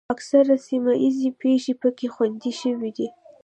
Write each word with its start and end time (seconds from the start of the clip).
اکثره 0.13 0.55
سیمه 0.67 0.93
ییزې 1.03 1.29
پېښې 1.41 1.73
پکې 1.81 2.07
خوندي 2.13 2.51
شوې 2.61 2.89
دي. 2.97 3.07